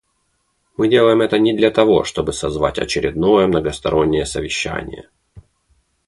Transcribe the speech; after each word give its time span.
Мы 0.77 0.87
делаем 0.89 1.21
это 1.21 1.37
не 1.37 1.53
для 1.55 1.69
того, 1.69 2.03
чтобы 2.05 2.33
созвать 2.33 2.79
очередное 2.79 3.45
многостороннее 3.45 4.25
совещание. 4.25 5.07